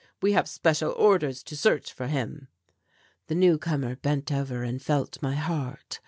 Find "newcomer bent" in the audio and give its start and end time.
3.35-4.31